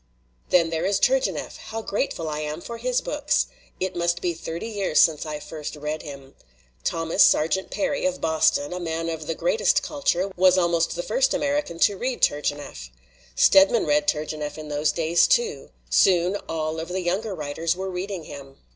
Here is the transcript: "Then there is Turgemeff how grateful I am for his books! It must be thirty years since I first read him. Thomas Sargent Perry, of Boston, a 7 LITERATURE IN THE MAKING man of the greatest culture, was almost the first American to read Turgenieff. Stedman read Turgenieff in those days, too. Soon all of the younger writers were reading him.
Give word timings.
"Then 0.49 0.71
there 0.71 0.83
is 0.87 0.99
Turgemeff 0.99 1.57
how 1.57 1.83
grateful 1.83 2.27
I 2.27 2.39
am 2.39 2.59
for 2.59 2.79
his 2.79 3.01
books! 3.01 3.45
It 3.79 3.95
must 3.95 4.19
be 4.19 4.33
thirty 4.33 4.65
years 4.65 4.99
since 4.99 5.27
I 5.27 5.39
first 5.39 5.75
read 5.75 6.01
him. 6.01 6.33
Thomas 6.83 7.21
Sargent 7.21 7.69
Perry, 7.69 8.07
of 8.07 8.19
Boston, 8.19 8.73
a 8.73 8.81
7 8.81 8.81
LITERATURE 8.81 8.81
IN 8.81 8.83
THE 8.83 8.89
MAKING 8.89 9.05
man 9.05 9.15
of 9.21 9.27
the 9.27 9.35
greatest 9.35 9.83
culture, 9.83 10.31
was 10.35 10.57
almost 10.57 10.95
the 10.95 11.03
first 11.03 11.35
American 11.35 11.77
to 11.81 11.99
read 11.99 12.23
Turgenieff. 12.23 12.89
Stedman 13.35 13.85
read 13.85 14.07
Turgenieff 14.07 14.57
in 14.57 14.69
those 14.69 14.91
days, 14.91 15.27
too. 15.27 15.69
Soon 15.91 16.35
all 16.49 16.79
of 16.79 16.87
the 16.87 17.01
younger 17.01 17.35
writers 17.35 17.75
were 17.75 17.91
reading 17.91 18.23
him. 18.23 18.57